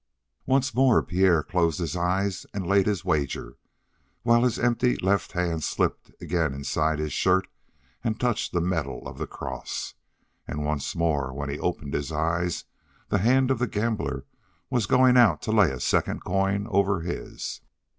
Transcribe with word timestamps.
Once 0.47 0.73
more 0.73 1.03
Pierre 1.03 1.43
closed 1.43 1.77
his 1.77 1.95
eyes 1.95 2.47
and 2.55 2.65
laid 2.65 2.87
his 2.87 3.05
wager, 3.05 3.57
while 4.23 4.41
his 4.43 4.57
empty 4.57 4.95
left 4.95 5.33
hand 5.33 5.63
slipped 5.63 6.09
again 6.19 6.55
inside 6.55 6.97
his 6.97 7.13
shirt 7.13 7.47
and 8.03 8.19
touched 8.19 8.51
the 8.51 8.59
metal 8.61 9.07
of 9.07 9.19
the 9.19 9.27
cross, 9.27 9.93
and 10.47 10.65
once 10.65 10.95
more 10.95 11.31
when 11.31 11.51
he 11.51 11.59
opened 11.59 11.93
his 11.93 12.11
eyes 12.11 12.63
the 13.09 13.19
hand 13.19 13.51
of 13.51 13.59
the 13.59 13.67
gambler 13.67 14.25
was 14.71 14.87
going 14.87 15.17
out 15.17 15.39
to 15.39 15.51
lay 15.51 15.69
a 15.69 15.79
second 15.79 16.23
coin 16.23 16.65
over 16.71 17.01
his. 17.01 17.61